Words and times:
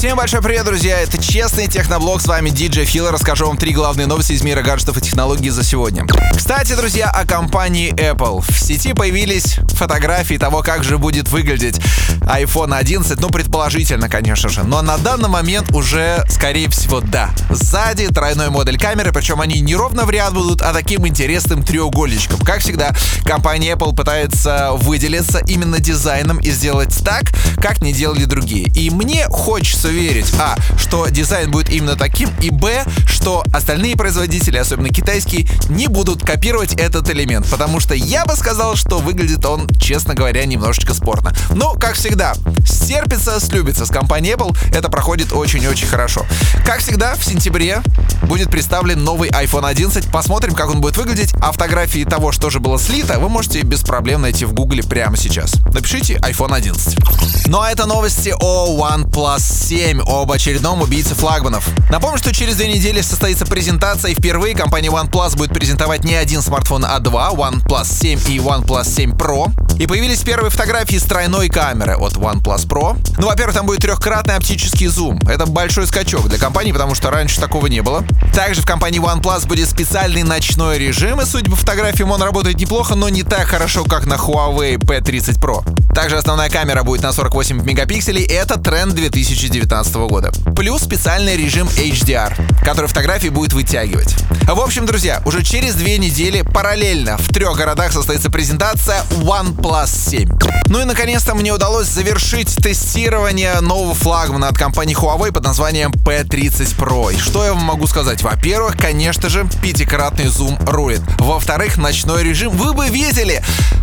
Всем 0.00 0.16
большой 0.16 0.40
привет, 0.40 0.64
друзья! 0.64 0.98
Это 0.98 1.22
Честный 1.22 1.66
Техноблог, 1.66 2.22
с 2.22 2.26
вами 2.26 2.48
DJ 2.48 2.86
Фил. 2.86 3.10
Расскажу 3.10 3.46
вам 3.46 3.58
три 3.58 3.74
главные 3.74 4.06
новости 4.06 4.32
из 4.32 4.40
мира 4.40 4.62
гаджетов 4.62 4.96
и 4.96 5.02
технологий 5.02 5.50
за 5.50 5.62
сегодня. 5.62 6.06
Кстати, 6.34 6.72
друзья, 6.72 7.10
о 7.10 7.26
компании 7.26 7.92
Apple. 7.92 8.40
В 8.40 8.58
сети 8.58 8.94
появились 8.94 9.58
фотографии 9.74 10.36
того, 10.36 10.62
как 10.62 10.84
же 10.84 10.96
будет 10.96 11.28
выглядеть 11.28 11.82
iPhone 12.22 12.74
11, 12.74 13.20
ну, 13.20 13.28
предположительно, 13.28 14.08
конечно 14.08 14.48
же. 14.48 14.62
Но 14.62 14.80
на 14.80 14.96
данный 14.96 15.28
момент 15.28 15.70
уже, 15.72 16.24
скорее 16.30 16.70
всего, 16.70 17.02
да. 17.02 17.28
Сзади 17.50 18.06
тройной 18.06 18.48
модуль 18.48 18.78
камеры, 18.78 19.12
причем 19.12 19.42
они 19.42 19.60
не 19.60 19.76
ровно 19.76 20.06
в 20.06 20.10
ряд 20.10 20.32
будут, 20.32 20.62
а 20.62 20.72
таким 20.72 21.06
интересным 21.06 21.62
треугольничком. 21.62 22.40
Как 22.40 22.60
всегда, 22.60 22.94
компания 23.26 23.72
Apple 23.72 23.94
пытается 23.94 24.70
выделиться 24.72 25.42
именно 25.46 25.78
дизайном 25.78 26.38
и 26.38 26.50
сделать 26.50 26.96
так, 27.04 27.24
как 27.60 27.82
не 27.82 27.92
делали 27.92 28.24
другие. 28.24 28.68
И 28.74 28.88
мне 28.88 29.19
хочется 29.28 29.88
верить, 29.88 30.32
а, 30.38 30.56
что 30.90 31.06
дизайн 31.06 31.52
будет 31.52 31.70
именно 31.70 31.94
таким, 31.94 32.28
и 32.40 32.50
б, 32.50 32.82
что 33.06 33.44
остальные 33.52 33.94
производители, 33.94 34.56
особенно 34.56 34.88
китайские, 34.88 35.46
не 35.68 35.86
будут 35.86 36.24
копировать 36.24 36.72
этот 36.72 37.08
элемент, 37.10 37.46
потому 37.48 37.78
что 37.78 37.94
я 37.94 38.24
бы 38.24 38.34
сказал, 38.34 38.74
что 38.74 38.98
выглядит 38.98 39.46
он, 39.46 39.68
честно 39.78 40.14
говоря, 40.14 40.44
немножечко 40.46 40.92
спорно. 40.92 41.32
Но, 41.50 41.74
как 41.74 41.94
всегда, 41.94 42.34
стерпится, 42.66 43.38
слюбится 43.38 43.86
с 43.86 43.90
компанией 43.90 44.34
Apple, 44.34 44.56
это 44.74 44.88
проходит 44.88 45.32
очень-очень 45.32 45.86
хорошо. 45.86 46.26
Как 46.66 46.80
всегда, 46.80 47.14
в 47.14 47.24
сентябре 47.24 47.82
будет 48.22 48.50
представлен 48.50 49.04
новый 49.04 49.28
iPhone 49.30 49.68
11, 49.68 50.10
посмотрим, 50.10 50.54
как 50.54 50.70
он 50.70 50.80
будет 50.80 50.96
выглядеть, 50.96 51.32
а 51.40 51.52
фотографии 51.52 52.02
того, 52.02 52.32
что 52.32 52.50
же 52.50 52.58
было 52.58 52.80
слито, 52.80 53.20
вы 53.20 53.28
можете 53.28 53.62
без 53.62 53.82
проблем 53.82 54.22
найти 54.22 54.44
в 54.44 54.54
гугле 54.54 54.82
прямо 54.82 55.16
сейчас. 55.16 55.54
Напишите 55.72 56.14
iPhone 56.16 56.52
11. 56.52 57.46
Ну 57.46 57.60
а 57.60 57.70
это 57.70 57.86
новости 57.86 58.34
о 58.40 58.76
OnePlus 58.76 59.38
7 59.68 59.90
7 59.90 60.00
об 60.06 60.30
очередном 60.32 60.79
убийце 60.80 61.14
флагманов. 61.14 61.68
Напомню, 61.90 62.18
что 62.18 62.32
через 62.32 62.56
две 62.56 62.68
недели 62.68 63.00
состоится 63.00 63.46
презентация, 63.46 64.12
и 64.12 64.14
впервые 64.14 64.54
компания 64.54 64.88
OnePlus 64.88 65.36
будет 65.36 65.52
презентовать 65.52 66.04
не 66.04 66.14
один 66.14 66.42
смартфон, 66.42 66.84
а 66.84 66.98
два, 66.98 67.30
OnePlus 67.30 67.86
7 67.86 68.18
и 68.28 68.38
OnePlus 68.38 68.84
7 68.84 69.12
Pro. 69.12 69.52
И 69.80 69.86
появились 69.86 70.20
первые 70.20 70.50
фотографии 70.50 70.98
с 70.98 71.04
тройной 71.04 71.48
камеры 71.48 71.96
от 71.96 72.12
OnePlus 72.12 72.68
Pro. 72.68 72.98
Ну, 73.16 73.28
во-первых, 73.28 73.56
там 73.56 73.64
будет 73.64 73.80
трехкратный 73.80 74.36
оптический 74.36 74.88
зум. 74.88 75.18
Это 75.26 75.46
большой 75.46 75.86
скачок 75.86 76.28
для 76.28 76.36
компании, 76.36 76.70
потому 76.70 76.94
что 76.94 77.10
раньше 77.10 77.40
такого 77.40 77.66
не 77.66 77.80
было. 77.80 78.04
Также 78.34 78.60
в 78.60 78.66
компании 78.66 79.00
OnePlus 79.00 79.46
будет 79.46 79.70
специальный 79.70 80.22
ночной 80.22 80.78
режим, 80.78 81.22
и 81.22 81.24
судя 81.24 81.50
по 81.50 81.56
фотографиям 81.56 82.10
он 82.10 82.20
работает 82.22 82.58
неплохо, 82.58 82.94
но 82.94 83.08
не 83.08 83.22
так 83.22 83.46
хорошо, 83.46 83.84
как 83.84 84.04
на 84.04 84.16
Huawei 84.16 84.76
P30 84.76 85.40
Pro. 85.40 85.64
Также 85.94 86.18
основная 86.18 86.50
камера 86.50 86.82
будет 86.82 87.02
на 87.02 87.14
48 87.14 87.64
мегапикселей, 87.64 88.24
и 88.24 88.32
это 88.32 88.60
тренд 88.60 88.94
2019 88.94 89.94
года. 89.94 90.30
Плюс 90.54 90.82
специальный 90.82 91.38
режим 91.38 91.66
HDR, 91.68 92.34
который 92.62 92.86
фотографии 92.86 93.28
будет 93.28 93.54
вытягивать. 93.54 94.14
В 94.46 94.60
общем, 94.60 94.84
друзья, 94.84 95.22
уже 95.24 95.42
через 95.42 95.74
две 95.74 95.96
недели 95.96 96.42
параллельно 96.42 97.16
в 97.16 97.28
трех 97.28 97.56
городах 97.56 97.92
состоится 97.92 98.30
презентация 98.30 99.02
OnePlus 99.22 99.69
7. 99.86 100.28
Ну 100.66 100.80
и 100.80 100.84
наконец-то 100.84 101.34
мне 101.34 101.52
удалось 101.52 101.86
завершить 101.86 102.56
тестирование 102.56 103.60
нового 103.60 103.94
флагмана 103.94 104.48
от 104.48 104.58
компании 104.58 104.96
Huawei 104.96 105.32
под 105.32 105.44
названием 105.44 105.92
P30 105.92 106.76
Pro. 106.76 107.14
И 107.14 107.18
что 107.18 107.44
я 107.44 107.54
вам 107.54 107.62
могу 107.62 107.86
сказать? 107.86 108.22
Во-первых, 108.22 108.76
конечно 108.76 109.28
же, 109.28 109.46
пятикратный 109.62 110.26
зум 110.26 110.58
рулит. 110.66 111.02
Во-вторых, 111.18 111.76
ночной 111.76 112.24
режим. 112.24 112.50
Вы 112.50 112.72
бы 112.72 112.88
видели, 112.88 113.42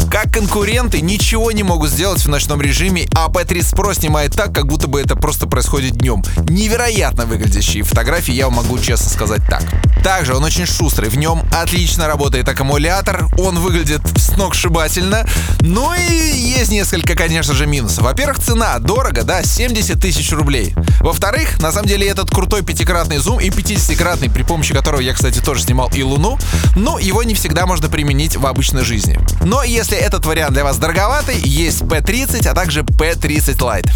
как 0.10 0.32
конкуренты 0.34 1.02
ничего 1.02 1.52
не 1.52 1.64
могут 1.64 1.90
сделать 1.90 2.24
в 2.24 2.30
ночном 2.30 2.62
режиме, 2.62 3.08
а 3.14 3.28
P30 3.28 3.76
Pro 3.76 3.94
снимает 3.94 4.34
так, 4.34 4.54
как 4.54 4.68
будто 4.68 4.88
бы 4.88 5.02
это 5.02 5.16
просто 5.16 5.48
происходит 5.48 5.98
днем. 5.98 6.24
Невероятно 6.50 7.26
выглядящие 7.26 7.84
фотографии, 7.84 8.34
я 8.34 8.50
могу 8.50 8.80
честно 8.80 9.10
сказать 9.10 9.42
так. 9.50 9.64
Также 10.04 10.36
он 10.36 10.44
очень 10.44 10.66
шустрый, 10.66 11.10
в 11.10 11.18
нем 11.18 11.44
отлично 11.52 12.08
работает 12.08 12.48
аккумулятор, 12.48 13.28
он 13.38 13.60
выглядит 13.60 14.02
сногсшибательно. 14.18 15.28
Ну 15.62 15.94
и 15.94 16.14
есть 16.38 16.72
несколько, 16.72 17.16
конечно 17.16 17.54
же, 17.54 17.68
минусов. 17.68 18.04
Во-первых, 18.04 18.40
цена 18.40 18.80
дорого, 18.80 19.24
да, 19.24 19.44
70 19.44 20.00
тысяч 20.00 20.32
рублей. 20.32 20.74
Во-вторых, 21.02 21.60
на 21.62 21.72
самом 21.72 21.88
деле 21.88 22.08
этот 22.08 22.30
крутой 22.30 22.64
пятикратный 22.64 23.18
зум 23.18 23.40
и 23.40 23.50
50-кратный, 23.50 24.30
при 24.30 24.44
помощи 24.44 24.74
которого 24.74 25.02
я, 25.02 25.14
кстати, 25.14 25.40
тоже 25.40 25.64
снимал 25.64 25.90
и 25.94 26.04
Луну, 26.04 26.38
но 26.76 27.00
его 27.00 27.24
не 27.24 27.34
всегда 27.34 27.66
можно 27.66 27.90
применить 27.90 28.38
в 28.38 28.46
обычной 28.46 28.84
жизни. 28.84 29.20
Но 29.44 29.64
если 29.64 29.97
этот 29.98 30.26
вариант 30.26 30.54
для 30.54 30.64
вас 30.64 30.78
дороговатый, 30.78 31.40
есть 31.40 31.82
P30, 31.82 32.48
а 32.48 32.54
также 32.54 32.82
P30 32.82 33.58
Lite. 33.58 33.90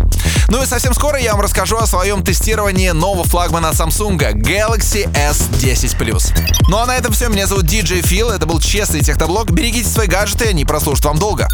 Ну 0.49 0.61
и 0.61 0.65
совсем 0.65 0.93
скоро 0.93 1.19
я 1.19 1.31
вам 1.33 1.41
расскажу 1.41 1.77
о 1.77 1.87
своем 1.87 2.23
тестировании 2.23 2.89
нового 2.89 3.23
флагмана 3.23 3.67
Samsung 3.67 4.17
Galaxy 4.17 5.09
S10 5.13 5.97
Plus. 5.97 6.33
Ну 6.67 6.77
а 6.77 6.85
на 6.85 6.97
этом 6.97 7.13
все. 7.13 7.29
Меня 7.29 7.47
зовут 7.47 7.65
DJ 7.65 8.01
Phil. 8.01 8.31
Это 8.31 8.45
был 8.45 8.59
честный 8.59 9.01
техноблог. 9.01 9.51
Берегите 9.51 9.87
свои 9.87 10.07
гаджеты, 10.07 10.45
они 10.49 10.65
прослужат 10.65 11.05
вам 11.05 11.17
долго. 11.17 11.47